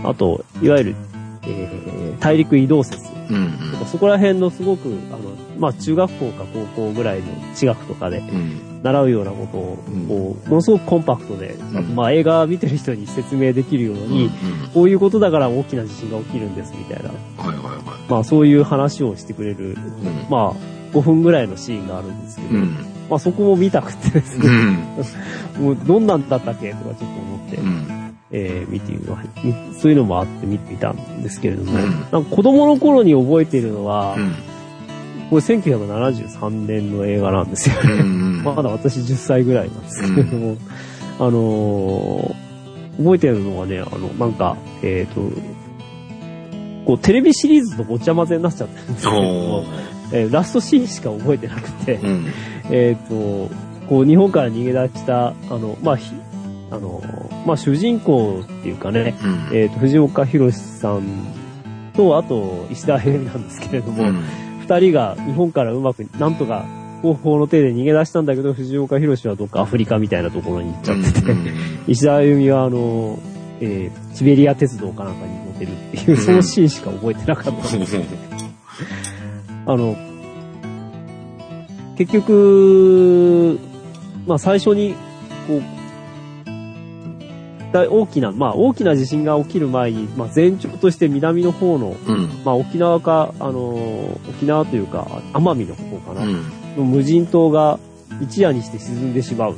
[0.03, 0.95] あと、いわゆる、
[1.43, 3.09] えー大陸移動説。
[3.29, 3.57] うん
[3.91, 5.19] そこら辺のすごく、あの、
[5.57, 7.25] まあ、中学校か高校ぐらいの
[7.55, 8.35] 地学とかでうん。
[8.35, 8.61] うん。
[8.83, 14.29] 習うようなことを、ものすごくコンパクトで、んあとまあ、映画見てる人に説明できるように、
[14.73, 17.15] こういうことだから大きな地震が起きるんですみたいな、は
[17.53, 19.73] いはいはまあそういう話をしてくれる、い。
[19.73, 19.77] うん。
[20.29, 22.75] まあ5分ぐらいのシーンがあるんですけど、うん。
[23.09, 24.47] まあそこも見たくてですね、
[25.57, 25.61] うん。
[25.63, 26.71] もうどんなんだったっけ？
[26.71, 27.57] とかちょっと思って、
[28.31, 28.39] うん。
[28.39, 34.33] えー見てみまみそういうのもあって見てみたんですけれども、うんなんか子供の頃に覚えているのは、うん。
[35.29, 37.93] これ1973年の映画なんですよね。
[38.01, 38.43] うん。
[38.43, 40.57] まだ私10歳ぐらいなんですけれども、
[41.19, 42.51] あのー
[42.97, 45.21] 覚えてるのがね、あの、なんか、えっ、と、
[46.85, 49.63] こう、テレビシリーズとごちゃ混ぜになっちゃってるんですけれどもお、
[50.13, 52.25] えーラストシーンしか覚えてなくて、うん。
[52.69, 53.49] えっ、と、
[53.87, 56.13] こう、日本から逃げ出した、あの、まあ、ひ
[56.71, 57.03] あの、
[57.45, 59.15] まあ、主人公っていうかね、
[59.51, 59.57] うん。
[59.57, 61.03] えっ、と、藤岡弘さん
[61.93, 64.23] と、あと、石田平美なんですけれども、うん。
[64.61, 66.65] 二人が日本からうまく、なんとか
[67.01, 71.35] 方法の手で逃げ出したんだけど、藤岡弘はどっかアフリカみたいなところに行っちゃってて、
[71.87, 73.19] 石田あゆみはあの、
[73.59, 78.03] えーシベリア鉄道かなんかに乗ってるっていう、そのシーンしか覚えてなかったんですよ。
[79.65, 79.95] あの、
[81.97, 83.59] 結局、
[84.27, 84.95] まあ最初に、
[85.47, 85.80] こう、
[87.71, 92.29] 大大きな、まあ大きな地震が起きる前に、まあ前兆として南の方の、うん。
[92.43, 93.75] まあ沖縄か、あの、
[94.29, 96.43] 沖縄というか、奄美の方かな、うん。
[96.77, 97.79] の無人島が
[98.21, 99.57] 一夜にして沈んでしまううん。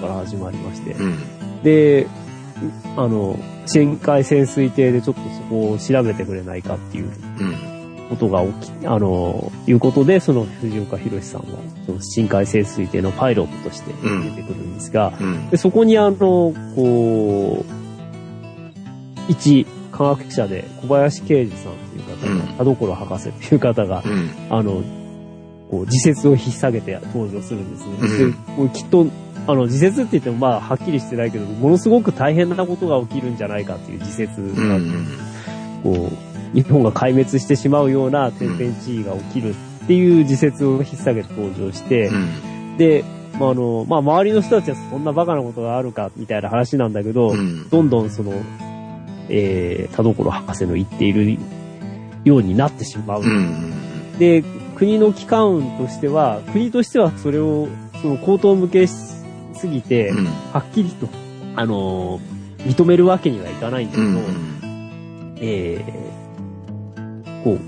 [0.00, 1.62] から始まりまして、うん。
[1.62, 2.06] で、
[2.96, 7.10] あの、深海潜水艇でちょっとそこを調べてくれないかっていう
[7.40, 7.71] うん。
[8.12, 11.46] ことが起き、あの、いうことで、その藤岡弘さんは、
[11.86, 15.50] その深海潜水艇のパイロットとして出てくるんですが、うん。
[15.50, 16.16] でそこにあの、
[16.76, 17.72] こう、
[19.28, 24.30] 一科学者で小林啓二さんという方が、うん田所博士という方が、うん。
[24.50, 24.82] あの、
[25.70, 27.94] こう、自説を引っ提げて登場するんですね。
[28.58, 29.06] うんできっと、
[29.46, 35.06] あの、自説って言ってもまあ、はっきりしてないけど、ものすごく大変なことが起きるんじゃないかっていう自説うが、ん。
[35.82, 42.76] こう、日本が壊滅してしまうような天変地異が起きるっていう自説を引っ提げて登場して、うん。
[42.76, 43.04] で、
[43.38, 47.68] まあ、あの、まあ、周りの人たちはそんなバカなことがあるか、みたいな話なんだけど、うん。
[47.68, 48.32] どんどんその、
[49.28, 51.38] えー、田所博士の言っている
[52.24, 53.22] ようになってしまう。
[53.22, 54.18] うん。
[54.18, 54.44] で、
[54.76, 57.68] 国の機関としては、国としてはそれを、
[58.02, 58.92] その口頭向けし
[59.54, 60.26] すぎて、うん。
[60.26, 61.08] はっきりと、
[61.56, 65.36] あのー認めるわけにはいかないんだけど、うん。
[65.38, 66.11] えー、
[67.44, 67.58] こう、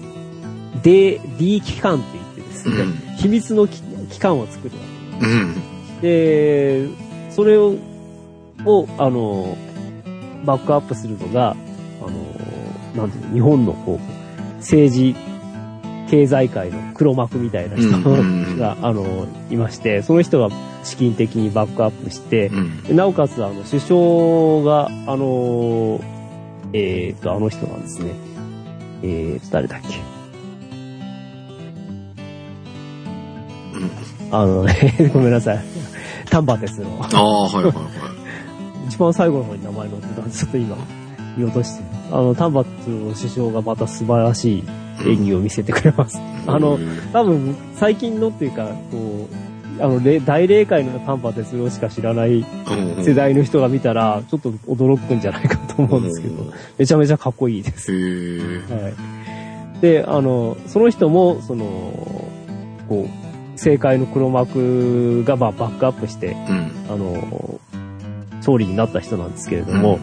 [0.82, 4.82] D、D 機関って言ってですね、うん秘密の機機関を作るわ
[5.20, 6.00] けうん。
[6.00, 6.88] で、
[7.30, 7.76] それを、
[8.64, 9.56] を、あの、
[10.44, 11.56] バックアップするのが、
[12.02, 12.10] あ
[12.96, 15.16] の、なんていうの、日本のこう、政治、
[16.10, 17.90] 経済界の黒幕みたいな人
[18.58, 22.82] が、あの、いまして、その人が資金的にバックアップして、うん。
[22.82, 26.00] でなおかつ、あの、首相が、あの、
[26.72, 28.12] えっ、と、あの人なんですね。
[29.06, 29.98] えーと、誰だっけ？
[34.30, 35.64] あのね、 ごめんなさい。
[36.30, 36.88] 丹波哲郎。
[37.00, 37.84] ああ、はいはいはい。
[38.88, 40.76] 一番最後の方に名前載ってたんで、ちょっと今、
[41.36, 41.84] 見落としてる。
[42.10, 44.64] あの、丹波哲郎首相がまた素晴らしい
[45.06, 46.20] 演技を見せてくれます。
[46.46, 46.78] あの、
[47.12, 49.34] 多分、最近のっていうか、こう、
[49.80, 57.92] あの、れ大霊界の丹波哲郎しか知らないうん世代の人が見たら、ちょっと驚くんじゃないかと思うんですけど、めちゃめちゃかっこいいです。
[57.92, 58.90] は
[59.78, 59.80] い。
[59.80, 61.64] で、あの、その人も、その、
[62.88, 66.70] こう、政界の黒幕が、まあ、バックアップして、うん。
[66.90, 67.60] あの、
[68.40, 69.98] 総理になった人なんですけれども、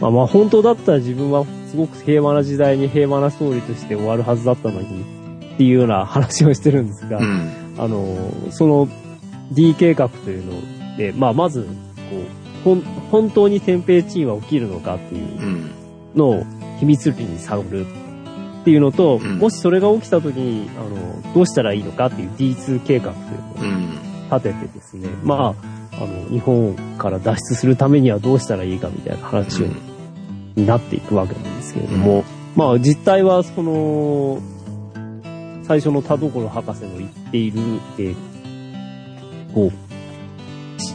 [0.00, 5.02] まあまあ本当だったら自分はすごく平和な時代に平和な総理として終わるはずだったのに、
[5.54, 7.50] っていうような話をしてるんですが、うん。
[7.78, 8.88] あの、その
[9.54, 11.66] D 計画というので、まあまず、
[12.64, 15.70] こう、本当に天平地位は起きるのかっていううん。
[16.14, 16.46] のを
[16.78, 23.18] 秘密裏に探るっていうのと、うんもしそれが起きた時に、あの、どうしたらいいのかっていう D2 計画と
[23.64, 23.98] いうのをうん。
[24.30, 25.54] 立ててですね、ま
[25.92, 29.66] あ、あの、日本から脱出するためにはどうしたらいいかみたいな話を、
[30.54, 32.24] になっていくわけなんですけれども、
[32.56, 34.40] まあ実態はその、
[35.64, 37.60] 最初の田所博士の言っている、
[37.98, 38.31] えー
[39.54, 39.70] こ
[40.78, 40.94] う、し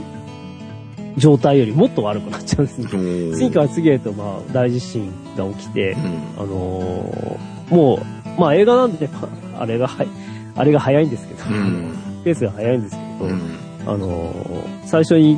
[1.18, 2.88] 状態よりもっと悪くなっちゃうんですね。
[3.36, 5.96] 次から次へとまあ大地震が起きて、
[6.38, 8.00] あのーも
[8.38, 9.28] う、まあ映画なんで、ま
[9.60, 10.08] ああれがはい、
[10.56, 11.92] あれが早いんですけど、うん
[12.24, 13.42] ペースが早いんですけど、うん。
[13.86, 15.38] あのー最初に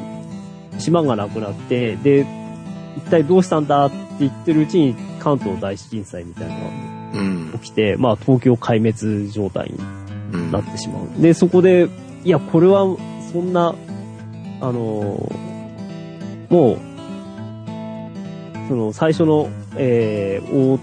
[0.77, 2.25] 島がなくなって、で、
[2.97, 6.59] 一体どうしたんだって言ってるうちに関東大震災みたいなの
[7.15, 9.79] うんが起きて、まあ東京壊滅状態に
[10.33, 11.21] うんなってしまう。
[11.21, 11.87] で、そこで、
[12.23, 12.85] いや、これは、
[13.31, 13.75] そんな、
[14.61, 15.49] あのー
[16.49, 16.77] もう、
[18.67, 20.79] その、最初の、えー、大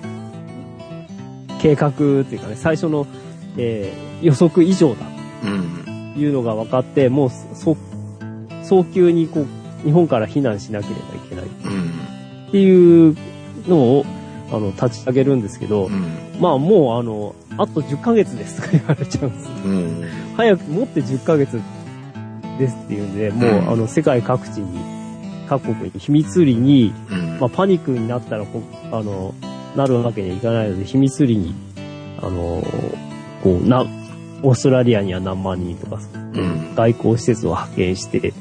[1.60, 3.06] 計画っていうかね、最初の、
[3.56, 5.06] えー予測以上だ。
[5.44, 7.76] うんというのが分かって、もう、そ、
[8.62, 9.46] 早急にこう、
[9.84, 11.44] 日本から避難しなければいけない。
[11.44, 11.90] うん。
[12.48, 13.14] っていう
[13.68, 14.06] のを、
[14.50, 16.06] あの、立ち上げるんですけど、うん。
[16.40, 19.50] まあもう、あの、あと10ヶ月ですとか言われちゃうんですよ。
[19.64, 20.04] うん。
[20.36, 21.60] 早く持って10ヶ月
[22.58, 23.70] ですっていうんで、もう、うん。
[23.70, 24.78] あの、世界各地に、
[25.48, 27.38] 各国に秘密裏に、うん。
[27.40, 28.44] まあ、パニックになったら
[28.92, 29.34] あの、
[29.76, 31.54] なるわけにはいかないので、秘密裏に、
[32.18, 32.62] あの、
[33.42, 33.84] こう、な、
[34.42, 35.98] オーストラリアには何万人とか、
[36.34, 36.74] うん。
[36.74, 38.32] 外交施設を派遣して、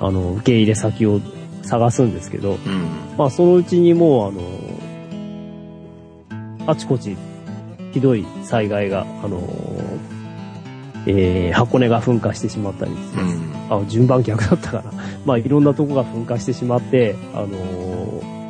[0.00, 1.20] あの、受け入れ先を
[1.62, 3.16] 探すんですけど、うん。
[3.16, 4.40] まあ、そのうちにもう、あの、
[6.66, 7.16] あちこち、
[7.92, 9.42] ひどい災害が、あの、
[11.06, 13.50] えー、箱根が噴火してしまったりうん。
[13.70, 14.92] あ、順番逆だったかな。
[15.24, 18.40] まあ、いろんなとこが噴火してしまって、あのー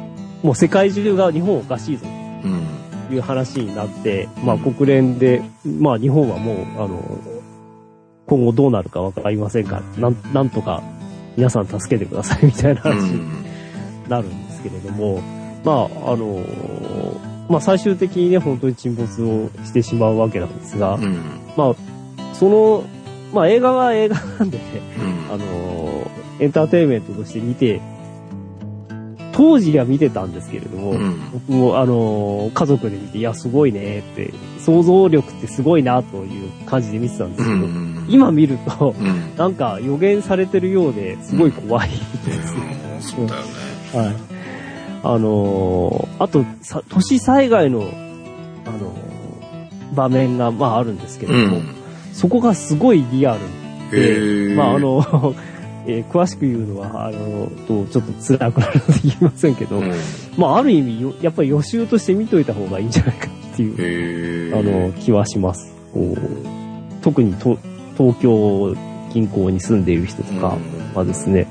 [0.42, 2.06] もう世界中が日本おかしいぞ。
[2.44, 2.66] うん
[3.08, 7.18] という話になって、まあ、国連で、まあ、日本はもう、あの
[8.28, 10.80] 今後どうなるかわかりませんが、なん、なんとか
[11.36, 13.44] 皆さん助けてくださいみたいなう話にん。
[14.08, 15.20] なるんですけれども、
[15.64, 16.40] まあ、あの
[17.50, 21.18] まあ、最終的にね、本当に沈没をしてしまうわけなんですが、うん。
[21.56, 21.74] まあ、
[22.32, 22.84] その、
[23.34, 24.64] まあ、映画は映画なんでね、
[25.28, 25.34] うん。
[25.34, 27.80] あのエンターテインメントとして見て、
[29.32, 31.30] 当時は見てたんですけれども、うん。
[31.32, 38.06] 僕も、あの家族で見て、いや、すごいねって、想像力ってすごいなという感じで見てたんですけど、うん。
[38.08, 39.36] 今見ると、うん。
[39.36, 41.96] なんか予言されてるようですごい怖いで
[42.32, 42.80] すね。
[42.94, 43.02] うん。
[43.02, 43.48] そうだよね。
[43.92, 44.39] はい。
[45.02, 49.00] あのーあと、さ、都市災害の、あのー
[49.94, 51.62] 場面が、まああるんですけうれども、ん。
[52.12, 53.40] そこがすごいリアル
[53.90, 55.34] で、まああの、
[55.86, 59.90] えー詳しく言うのは、あの、と、ちょっと辛くなるので言いませんけど、うん。
[60.36, 65.74] まあある意味よ、やっぱり予習として見といた方がいいんじゃないかっていう、あの、気はします。
[67.02, 67.58] 特にと
[67.96, 68.76] 東京
[69.12, 70.56] 近郊に住んでいる人とか
[70.94, 71.46] はですね、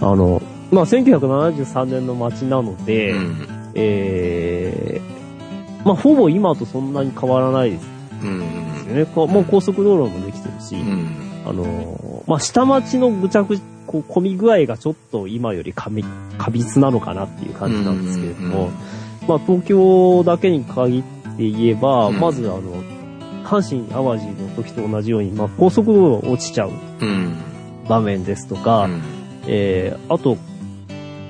[0.00, 0.40] あの、
[0.72, 3.48] まあ1973年の街なので、うん。
[3.74, 7.86] えー、まあ、ほぼ今とそんなに変わらないです。
[8.22, 8.40] うん。
[8.40, 9.06] よね。
[9.06, 11.16] こうもう高速道路もできてるし、うん。
[11.44, 18.70] あのーまあ、下町のぐちゃぐちゃ、こう、混み具合がちょっと今より過密なのかなっていう感じなんですけれども、
[19.26, 21.08] まあ、東京だけに限って
[21.38, 22.20] 言えば、うん。
[22.20, 22.60] まずあの、
[23.44, 27.36] 阪神淡路の時と同じように、まあ、高速道路落ちちゃううん。
[27.88, 29.02] 場面ですとか、うん。
[29.46, 30.38] えー、あと、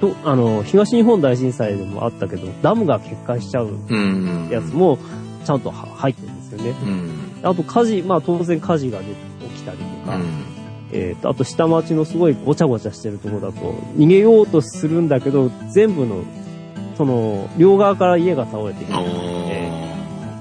[0.02, 4.48] と、あの、東日本大震災でもあったけど、ダムが決壊しちゃううん。
[4.50, 4.98] やつも
[5.44, 6.70] ちゃんとは入ってるんですよね。
[6.70, 7.48] うん。
[7.48, 10.18] あと火事、まあ当然火事が出て起きたりとか、
[10.90, 16.24] えーと、あと下町のすごいごちゃごちゃしてるところだと、逃げようとするんだけど、全部の、
[16.96, 19.02] その、両側から家が倒れてきて、あー。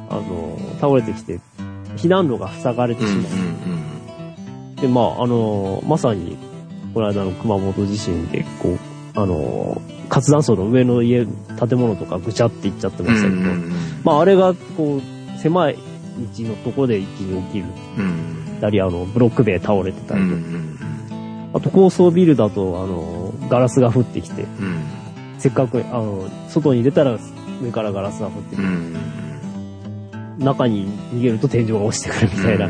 [0.10, 1.40] あの、倒れてきて、
[1.98, 3.08] 避難路が塞がれてう。
[3.08, 3.36] んうんしま
[4.78, 4.82] う。
[4.82, 6.36] で、まあ、あの、まさに、
[6.96, 13.42] この間の熊本地震で、こう、あの、活断層の上の家、建物とかぐちゃっていっちゃってましたけど、
[14.04, 15.76] まあ、あれが、こう、狭い
[16.36, 17.66] 道のところで一気に起きる
[17.98, 21.50] うんたり、あの、ブロック塀倒れてたうんうりとか、ん。
[21.54, 24.84] あと高層ビルだと、あの、ガラスが降ってきて、うん。
[25.40, 27.18] せっかく、あの、外に出たら
[27.62, 28.68] 上からガラスが降ってくる。
[28.68, 28.96] うん
[30.40, 32.70] 中に逃げると天井が落ちてくるみたいな。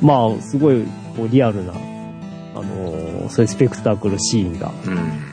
[0.00, 0.84] まあ、すごい、
[1.16, 5.29] こう、リアルな、あの、そういうスペクタクルシーンが、うん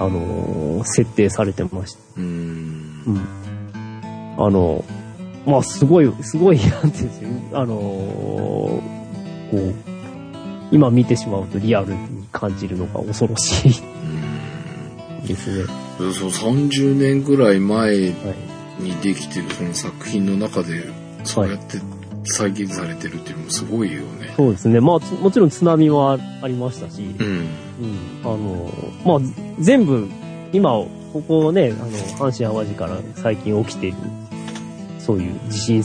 [0.00, 2.00] あの、設定されてました。
[2.16, 3.20] うんうん。
[4.44, 4.84] あの、
[5.46, 7.28] まあ、すごい、すごい、なんていうんですよ。
[7.52, 8.82] あの、こ
[9.52, 9.74] う、
[10.72, 13.82] 今見てしまうとリアルに感じるのが恐ろしい
[15.26, 15.64] ですね。
[15.98, 18.82] そう30年ぐらい前はい。
[18.82, 20.84] にできてるその作品の中で
[21.24, 21.76] そうやって
[22.24, 24.32] 再現されてるっていうのもすごいよね。
[24.36, 24.80] そうですね。
[24.80, 27.48] まあ、つもちろん津波はありましたし、うんうん。
[28.22, 28.70] あの、
[29.04, 30.08] まあ、全部、
[30.52, 33.96] 今、ここね、あの、阪神淡路から最近起きている、
[34.98, 35.82] そういう地震、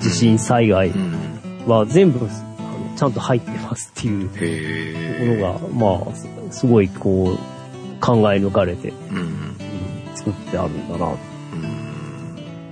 [0.00, 6.28] 地震災害うんは全部、あのちゃんと入ってますっていうへところが、まあ、す
[6.60, 8.92] すごい、こう、考え抜かれて、え。
[9.10, 9.44] うんうん
[10.14, 11.06] 作ってあるんだな。
[11.06, 11.16] うん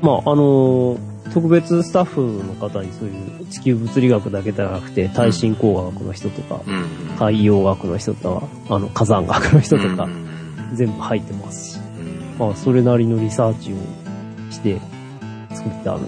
[0.00, 0.96] まあ、あの、
[1.32, 13.76] 特別スタッフの方にそういう地球物理学だけじゃなくて、耐震工学の人とか、うん海洋学の人とか、あの、火山学の人とかう、ん全部入ってますし、うんまあ、それなりのリサーチを
[14.50, 14.80] して
[15.50, 16.00] 作ってある。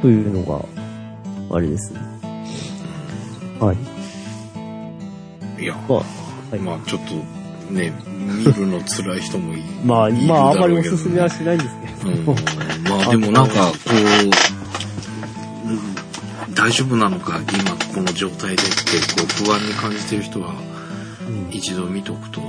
[0.00, 0.64] というのが、
[1.50, 2.00] あれですね。
[3.60, 3.74] は
[5.58, 5.62] い。
[5.62, 6.04] いや、まあ、は
[6.56, 7.37] いまあちょっと
[7.70, 12.34] ね、見るの辛い人もいまあ、まあ、あんまりおすすめはしないんですけうんど。
[12.90, 14.30] まあでもなんかこう、うん
[16.54, 18.62] 大丈夫なのか今この状態でって
[19.16, 20.54] こう不安に感じてる人は
[21.28, 22.40] うん一度見とくと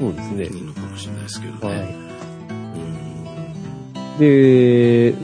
[0.00, 0.44] そうですね。
[0.46, 1.94] いいのかもしれないですけどはね。
[4.18, 4.20] い。
[4.20, 5.14] で、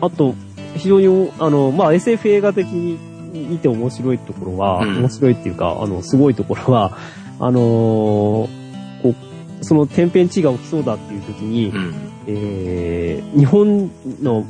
[0.00, 0.34] あと、
[0.76, 2.98] 非常に、あの、まあ、SF 映画的に
[3.32, 6.96] 見て面白いところは、うん面白いっていうか、あの、すごいところは、
[7.40, 8.59] あのー
[9.62, 11.76] その天変地異が起きそうだっていう時に、うん。
[11.76, 11.94] うん。
[12.26, 13.90] えー日本
[14.22, 14.44] の、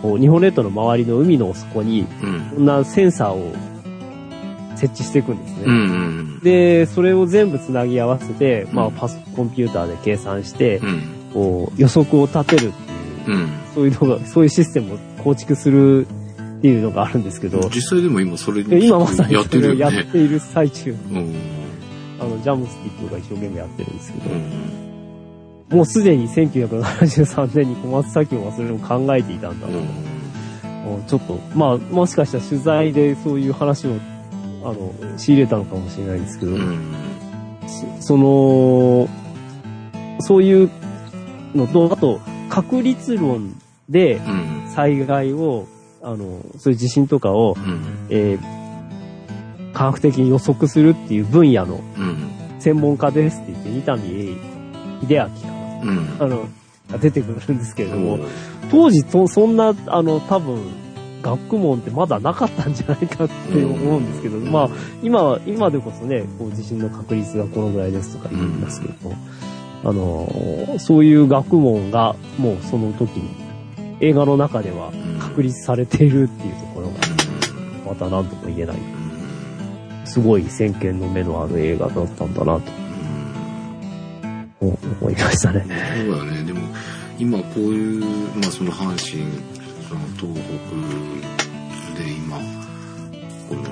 [0.00, 2.40] こう、日本列島の周りの海の底に、うん。
[2.56, 3.52] こんなセンサーを
[4.76, 5.62] 設置していくんですね。
[5.66, 5.76] うんう
[6.16, 11.02] んで、それを全部つなぎ合わせて、まあ、うんパソコンピューターで計算してう、ん。
[11.34, 13.48] こう、予測を立てるっていう、うん。
[13.74, 16.06] そういうのが、そういうシステムを構築する
[16.60, 20.00] っていうのがあるんですけど、実際でも今それで今まさにやってるよね。
[20.00, 21.34] っている最中、うん。
[22.20, 25.76] あの、ジャムスティックが一生懸命やってるんですけど、うん。
[25.78, 29.72] もうすでに1973年に小松左京はそれを考えていたんだと。
[29.78, 33.92] うちょっと、まあ、もしかしたら取材でそういう話を、
[34.64, 36.94] あの、仕入れたのかもしれないんですけど、うん。
[38.00, 39.08] そその、
[40.20, 40.70] そういう
[41.54, 43.54] のと、あと、確率論
[43.88, 44.70] でうん。
[44.74, 45.66] 災害を、
[46.02, 48.06] あの、そういう地震とかを、うん。
[48.10, 48.59] えー
[49.80, 52.30] 科学的に予測するっていう分野のうん。
[52.58, 54.36] 専門家ですって言って、二谷秀
[55.08, 55.30] 明か
[55.82, 56.18] うん。
[56.18, 56.48] なあの、
[56.90, 58.28] が出てくるんですけれども、うん
[58.70, 60.60] 当時そ、そんな、あの、多分、
[61.22, 64.68] 学問ってまだなかったんじゃないかって思うんですけど、まあ、
[65.02, 68.94] 今は、今でこそね、こう地震の確率がこのぐらいですとか言いますけど、
[69.84, 73.30] あの、そういう学問がもうその時に
[74.00, 76.94] 映画の中では確立されているっていうところが、
[77.86, 78.99] また何とも言えない。
[80.10, 82.72] すごい先見の目のある映画だったんだなと
[84.60, 85.64] 思思いましたね。
[86.04, 86.42] そうだね。
[86.42, 86.60] でも、
[87.16, 88.04] 今こういう、
[88.36, 88.98] まあその阪神、
[89.88, 90.34] その東
[91.94, 92.38] 北で今、
[93.48, 93.62] この、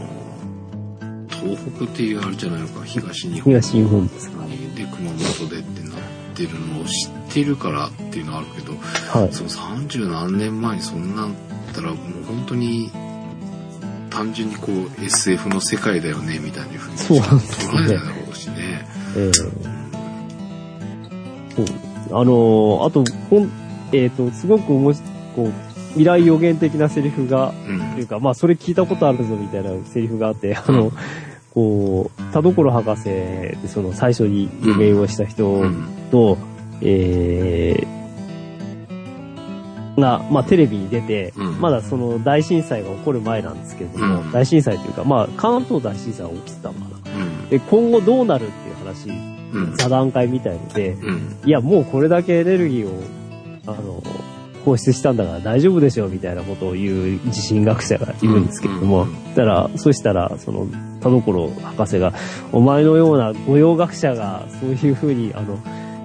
[1.28, 3.52] 東北っていうあれじゃないのか、東日本。
[3.60, 4.44] 東日本ですか。
[4.76, 6.00] で、熊本でってなっ
[6.36, 8.74] てるのを知ってるからっていうのはあるけど、
[9.18, 9.32] はい。
[9.32, 11.38] その30何年前にそんなんだ
[11.72, 11.96] ったらもう
[12.26, 12.92] 本当に、
[14.08, 17.88] 単純にこう SF の世界だよねみたいなふうにそうなんですね。
[17.88, 18.86] だろうしね。
[19.16, 19.46] ええそ
[21.62, 21.66] う。
[22.10, 23.50] あのーあと、ほん、
[23.92, 25.00] えっ、と、すごくおもし、
[25.34, 25.52] こう、
[25.90, 27.78] 未来予言的なセリフが、うん。
[27.94, 30.92] というか、まあ、それ聞いたことあるぞみたいなセリフがあって、あの、
[31.52, 35.88] こう、田所博士で、その最初に予言をした人うん。
[36.10, 36.38] と、
[36.80, 37.97] えー、
[39.98, 41.60] が、まあ、テレビに出て、うん。
[41.60, 44.32] まだその大震災が起こる前なんですけれども、うん。
[44.32, 47.16] 大震災というか、まあ、関東大震災が起きてたのかな。
[47.16, 47.48] うん。
[47.48, 49.10] で、今後どうなるっていう話、
[49.52, 49.76] うん。
[49.76, 51.36] 座談会みたいので、うん。
[51.44, 53.02] いや、もうこれだけエネルギーを、
[53.66, 54.02] あの、
[54.64, 59.14] 放出したんだから大丈夫でしょうみたいなことを言う地震学者がいるんですけれども、うん。
[59.34, 60.66] たら、そしたら、その、
[61.00, 62.12] 田所博士が、
[62.52, 65.58] お前のような御用学者が、そういうふうに、あの、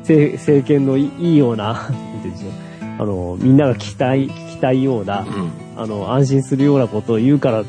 [0.03, 2.51] 政政権のいいいような、なんて言うんでしょう、
[2.99, 5.25] あの、みんなが聞きたい、聞きたいような、
[5.75, 7.63] あの、安心するようなことを言うから、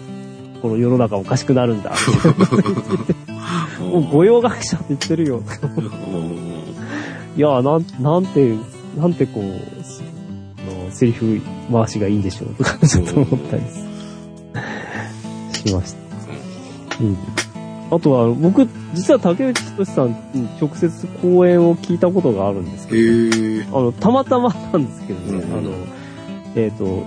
[0.63, 1.93] この世の中おかしくなるんだ。
[3.81, 5.43] もう御用学者って言ってるよ。
[7.37, 8.55] いや、なん、なんて、
[8.97, 11.41] なんてこう、あの、セリフ
[11.73, 13.63] 回しがいいんでしょうとか、ちょっと思ったり
[15.53, 15.99] しました。
[17.03, 17.17] うん。
[17.91, 25.71] あとは、僕、実は竹内仁さんに直接講演を聞いたことがあるんですけど、あの、たまたまなんですけどね、うんあの、
[26.57, 27.05] えっ、と、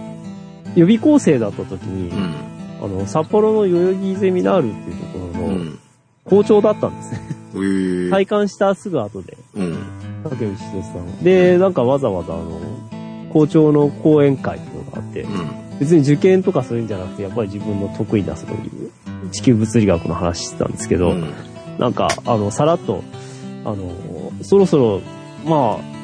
[0.75, 2.36] 予備校生だった時に、うん。
[2.80, 5.80] あの、札幌の代々木ゼミナールっていうところのうん。
[6.25, 7.21] 校長だったんですね。
[7.55, 9.38] へえ体感したすぐ後で。
[9.55, 9.78] うん。
[10.23, 11.23] 竹内仁さん。
[11.23, 12.59] で、なんかわざわざあの、
[13.34, 15.80] 校長の講演会っていうのがあって、うん。
[15.80, 18.86] 別に受験とかそういうんじゃなくて、やっぱり自分の得意なそういう
[19.28, 21.34] 地球物理学の話してたんですけど、うん。
[21.78, 23.03] なんか、あの、さらっと、
[23.65, 23.91] あの、
[24.41, 25.01] そろそろ、
[25.45, 25.97] まあ、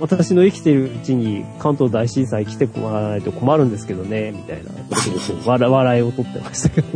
[0.00, 4.70] 私の生きてるうちに関東大震災来てもらわないと困るんですけどね、みたいな
[5.46, 6.88] 笑笑いを取ってましたけど。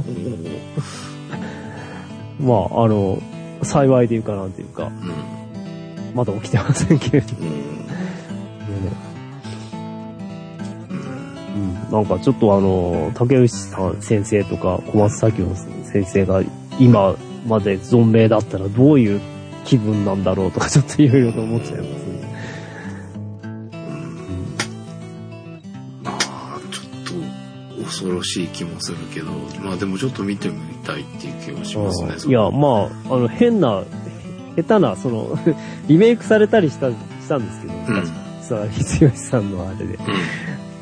[2.41, 3.23] まあ、あの、
[3.63, 5.13] 幸いでいうかなんていうか、うん。
[6.15, 7.35] まだ起きてませんけれど。
[7.35, 7.80] もうん
[11.91, 16.43] なんかちょっとあの、竹内さん先生とか小松左京先生が
[16.79, 17.17] 今
[17.47, 19.21] まで存命だったらどういう
[19.65, 22.21] 気分なんだろうとかちょっといろいろと思っちゃいますね。
[27.85, 32.31] 恐ろしい気もするけど、まあでもちょっと見てみたいっていう気はしますね。
[32.31, 33.83] いや、まあ、あの、変な、
[34.57, 35.37] 下手な、その、
[35.89, 36.95] リメイクされたりした、し
[37.29, 38.07] たんですけど、うん、
[38.43, 39.99] さあ、ひつよしさんのあれで。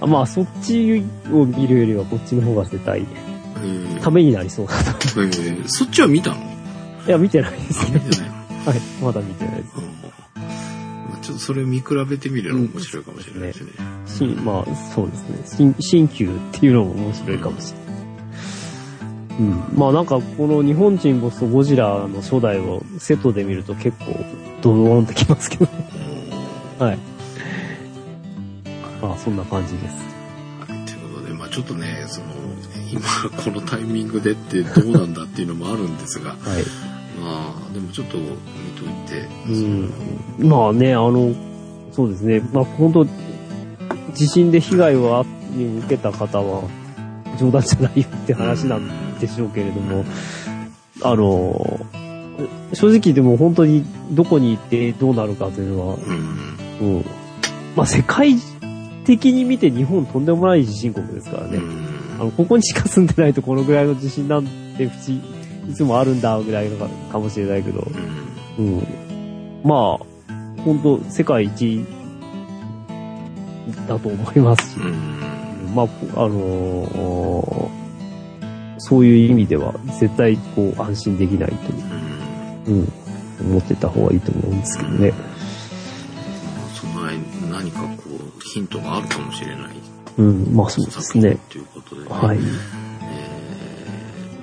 [0.01, 3.07] まあ、そっちを見るよりはこっちの方が絶対、
[4.01, 5.23] ためになりそうだと。
[5.23, 6.37] えーそっちは見たの？
[7.07, 8.01] いや、見てないですね。
[8.01, 8.37] あ見てないの
[8.67, 9.75] はい、まだ見てないです。
[11.23, 13.73] ちょっとそれ見比べてみるのも面白いかもしれないですね。
[14.07, 15.43] 新、まあ、そうですね。
[15.45, 17.89] 新、新旧っていうのも面白いかもしれない。
[19.41, 19.63] うん。
[19.77, 24.07] まあなんか、この日本沈没とゴジラの初代をセットで見ると結構、
[24.63, 25.71] ドドーンってきますけどね。
[26.79, 26.99] はい。
[29.01, 29.97] まあ、そんな感じです。
[29.97, 32.27] はいということで、まあちょっとね、その、
[32.91, 33.01] 今
[33.43, 36.39] このタイミングでってどうなんだっていうのもあるんですが、はい。
[37.21, 40.49] まあでもちょっと見といて、うん。
[40.49, 41.35] まあね、あの、
[41.93, 42.41] そうですね。
[42.53, 43.07] まあ本当
[44.15, 45.25] 地震で被害を
[45.55, 46.63] 受けた方は、
[47.39, 50.05] 冗談じゃないよって話なんでしょうけれども、
[51.03, 51.81] あの、
[52.73, 55.97] 正直でも本当にどこに行ってどうなるかというのは、
[56.81, 56.97] うん。
[56.97, 57.05] うん。
[57.77, 58.35] まあ世界
[59.09, 61.57] 的に見て日本とんでもない地震国ですからね。
[61.57, 62.21] うん。
[62.21, 67.87] あの、ここにしか住んでないとこのぐらいの地震なんて不思議、いつもあるんだぐらいのかかもしれないけど、
[68.59, 68.79] うん。
[68.79, 68.87] うん。
[69.65, 71.87] まあ、本当世界一
[73.89, 75.75] だと思いますし、うん。
[75.75, 75.87] まあ、
[76.17, 77.79] あのー
[78.81, 81.83] そういう意味では絶対こう安心できないという、
[82.69, 82.89] うん。
[83.41, 85.13] うん、思ってた方がいいと思うんですけどね。
[87.59, 87.87] 何かこ
[88.39, 89.73] うヒントがあるかもしれない
[90.17, 91.39] うん、まあそうですね。
[91.49, 92.39] ということで、ね、はい。
[92.39, 92.45] えー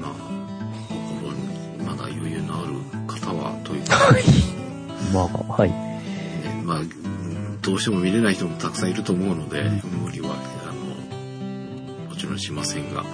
[0.01, 0.11] まあ
[1.19, 2.73] 心にまだ余裕のある
[3.07, 3.97] 方はというか、
[5.13, 5.69] まあ、はい。
[5.69, 6.01] ね
[6.63, 9.63] まあうんどうしても見れない人もたくさんいると思うので、
[10.01, 10.85] 無理はあの
[12.09, 13.05] もちろんしませんが、あ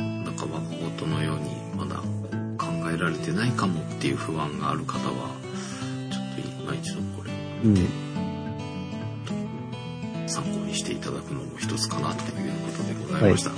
[0.00, 1.96] のなんか若事のようにまだ
[2.56, 5.28] 考えられてないかもっていう不安がある方は
[6.10, 7.34] ちょっと今一度これを
[7.64, 7.76] うん。
[11.32, 13.50] していただくのも一つかなということでございました、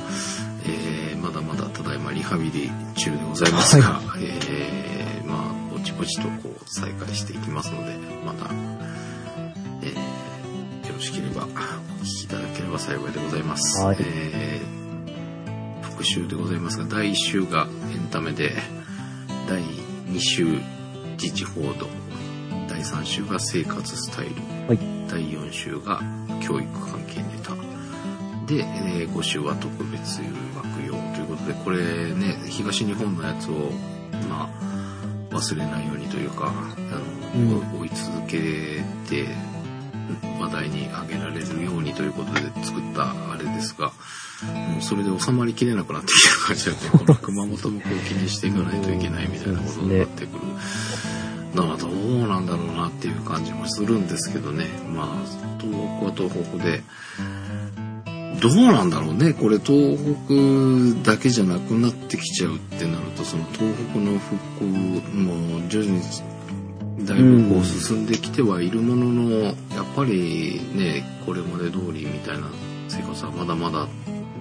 [0.67, 8.51] えーまだまだただいまリハビリ中でございますが、えーまあぼちぼちとこう再開していきますのでまた、
[9.83, 9.95] えー
[10.87, 13.97] よろしければお聞きいただければ幸いでございます、はい。
[14.01, 14.75] えー
[15.83, 18.53] 復習でございますが第1週がエンタメで
[19.49, 20.45] 第2週
[21.13, 21.87] 自治報道。
[21.87, 22.04] 第
[22.85, 24.35] 3週が生活スタイル
[24.69, 24.79] はい。
[25.09, 26.01] 第4週が
[26.43, 27.55] 教育関係ネタ
[28.47, 30.21] で、え5週は特別
[30.55, 33.71] 枠用ということでこれね東日本のやつを
[34.29, 38.39] まあ忘れないようにというかあの、うん追い続け
[39.09, 39.27] て
[40.39, 43.89] 話題に上げられるようにということで作ったあれですが
[44.45, 50.43] もうそれで収まりきれなくなってきてる感じなんでこの熊本もこう気にしていかないといけないみたいなことになってくる。
[51.55, 54.67] だからどうなんだろうなっていう感じもするんですけどね。
[54.93, 55.07] まあ、
[55.61, 56.83] 東北は東北で、
[58.41, 59.33] どうなんだろうね。
[59.33, 59.97] これ東
[60.27, 66.03] 北だけじゃなくなってきちゃうってなると、その東北の復興も徐々に
[67.07, 69.55] だいぶこう進んできてはいるものの、やっ
[69.95, 72.49] ぱりね、これまで通りみたいな
[72.89, 73.87] 生活はまだまだ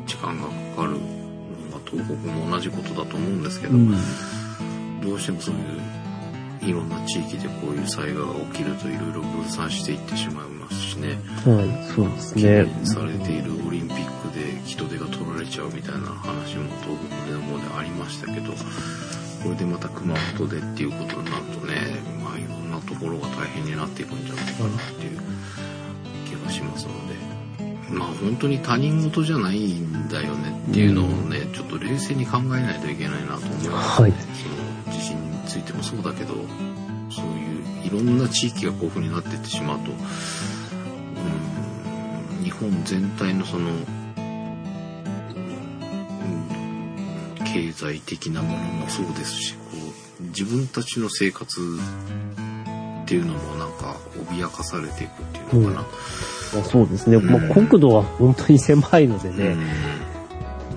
[0.07, 3.91] 時間がかかるのが東北も同じことだと思うんですけど、うん。
[5.01, 5.61] どうしてもそういう
[6.65, 11.19] いろんな地域でこういう災害が起きるといろいろ分散していってしまいますしね。
[11.45, 12.63] はい、そうです懸ね。
[12.63, 18.53] 念されているオリンピックで人手が取られちゃうみたいな話も東北の方でありましたけど、
[19.43, 25.19] これでまた熊本でっていうことになるとね、まあいろんなところが大変になっていくんじゃないかなっていう
[26.25, 27.15] 気がしますので、
[27.89, 34.13] まあ本当に他人事じゃないんだよねっていうのをね、ちょっと冷静に考えないといけないなと思います、はい
[35.95, 36.33] そうだけど、
[37.11, 39.97] そういういろんな地域がこういう風になっていってしまうと、うん
[42.43, 43.85] 日本全体のその、うん
[47.45, 49.61] 経済的なものもそうですしこ
[50.19, 51.61] う自分たちの生活
[53.03, 53.95] っていうのもなんか
[54.31, 55.87] 脅かされていくっていうのかな。
[56.55, 57.19] まあそうですね。
[57.19, 59.49] まあ国土は本当に狭いのでね。
[59.49, 59.59] うん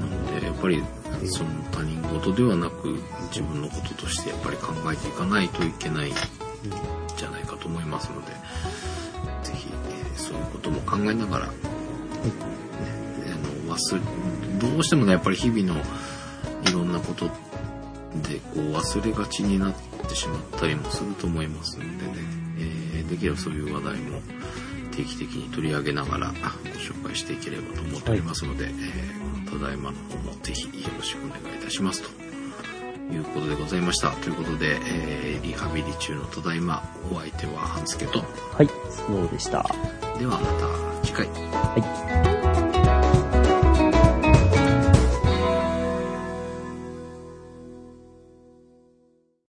[0.00, 0.82] なのでやっぱり
[1.24, 2.98] その他人事ではなく
[3.28, 6.14] 自分のこととしてやっぱり考えていかないといけないん
[7.16, 8.32] じゃないかと思いますので
[9.42, 11.52] ぜひ、えーそういうことも考えながら、ね
[13.26, 15.80] あの忘れどうしてもねやっぱり日々の
[16.68, 19.74] いろんなことでこう忘れがちになっ
[20.08, 21.96] てしまったりもすると思いますのでね、
[22.58, 24.20] えーできればそういう話題も
[24.90, 26.34] 定期的に取り上げながらご
[26.80, 32.08] 紹介していければと思っておりますので、えーこのただいまの方もぜひよろしくお願いいたしますと
[33.11, 34.11] いうことでございました。
[34.11, 36.82] ということで、えーリハビリ中のただいま
[37.12, 39.64] お相手は半助と、はい、スノーでした。
[40.18, 42.36] ではまた次回。